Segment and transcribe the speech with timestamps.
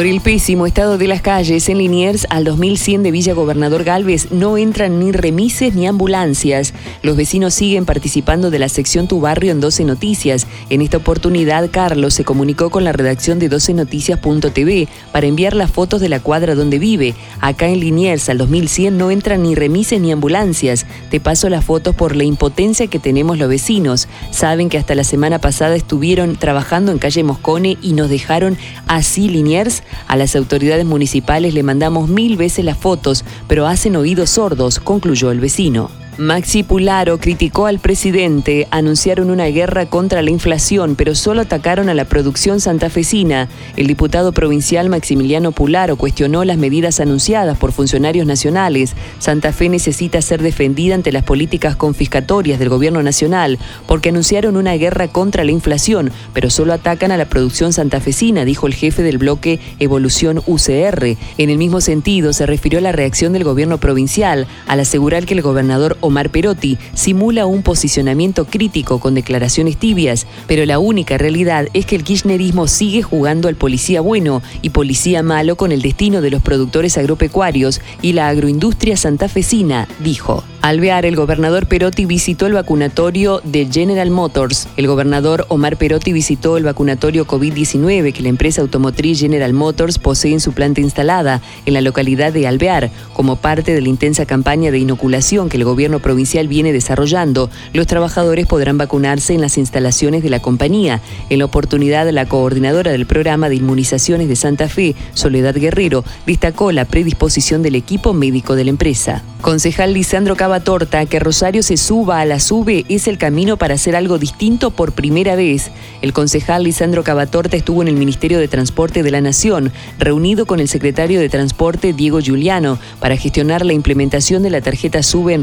[0.00, 4.32] Por el pésimo estado de las calles en Liniers al 2100 de Villa Gobernador Galvez
[4.32, 6.72] no entran ni remises ni ambulancias.
[7.02, 10.46] Los vecinos siguen participando de la sección Tu Barrio en 12 Noticias.
[10.70, 16.00] En esta oportunidad, Carlos se comunicó con la redacción de 12noticias.tv para enviar las fotos
[16.00, 17.14] de la cuadra donde vive.
[17.42, 20.86] Acá en Liniers al 2100 no entran ni remises ni ambulancias.
[21.10, 24.08] Te paso las fotos por la impotencia que tenemos los vecinos.
[24.30, 28.56] Saben que hasta la semana pasada estuvieron trabajando en calle Moscone y nos dejaron
[28.86, 34.30] así Liniers a las autoridades municipales le mandamos mil veces las fotos, pero hacen oídos
[34.30, 35.99] sordos, concluyó el vecino.
[36.20, 41.94] Maxi Pularo criticó al presidente, anunciaron una guerra contra la inflación, pero solo atacaron a
[41.94, 43.48] la producción santafesina.
[43.78, 48.96] El diputado provincial Maximiliano Pularo cuestionó las medidas anunciadas por funcionarios nacionales.
[49.18, 54.74] Santa Fe necesita ser defendida ante las políticas confiscatorias del gobierno nacional, porque anunciaron una
[54.74, 59.16] guerra contra la inflación, pero solo atacan a la producción santafesina, dijo el jefe del
[59.16, 61.16] bloque Evolución UCR.
[61.38, 65.32] En el mismo sentido, se refirió a la reacción del gobierno provincial al asegurar que
[65.32, 71.68] el gobernador Omar Perotti simula un posicionamiento crítico con declaraciones tibias, pero la única realidad
[71.72, 76.20] es que el kirchnerismo sigue jugando al policía bueno y policía malo con el destino
[76.20, 80.42] de los productores agropecuarios y la agroindustria santafesina, dijo.
[80.62, 84.68] Alvear, el gobernador Perotti visitó el vacunatorio de General Motors.
[84.76, 90.34] El gobernador Omar Perotti visitó el vacunatorio COVID-19 que la empresa automotriz General Motors posee
[90.34, 94.70] en su planta instalada en la localidad de Alvear, como parte de la intensa campaña
[94.70, 97.50] de inoculación que el gobierno provincial viene desarrollando.
[97.72, 101.00] Los trabajadores podrán vacunarse en las instalaciones de la compañía.
[101.28, 106.72] En la oportunidad, la coordinadora del programa de inmunizaciones de Santa Fe, Soledad Guerrero, destacó
[106.72, 109.22] la predisposición del equipo médico de la empresa.
[109.40, 113.96] Concejal Lisandro Torta, que Rosario se suba a la SUBE es el camino para hacer
[113.96, 115.70] algo distinto por primera vez.
[116.02, 120.60] El concejal Lisandro Cavatorta estuvo en el Ministerio de Transporte de la Nación, reunido con
[120.60, 125.42] el secretario de Transporte Diego Giuliano, para gestionar la implementación de la tarjeta SUBE en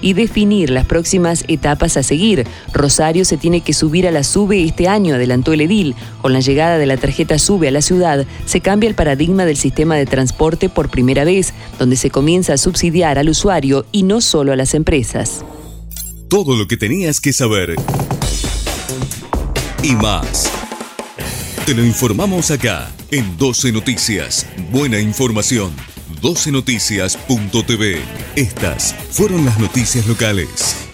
[0.00, 2.46] Y definir las próximas etapas a seguir.
[2.72, 5.94] Rosario se tiene que subir a la SUBE este año, adelantó el edil.
[6.22, 9.56] Con la llegada de la tarjeta SUBE a la ciudad, se cambia el paradigma del
[9.56, 14.20] sistema de transporte por primera vez, donde se comienza a subsidiar al usuario y no
[14.20, 15.44] solo a las empresas.
[16.28, 17.76] Todo lo que tenías que saber
[19.82, 20.50] y más.
[21.66, 24.46] Te lo informamos acá en 12 Noticias.
[24.70, 25.72] Buena información.
[26.20, 28.00] 12noticias.tv.
[28.36, 30.87] Estas fueron las noticias locales.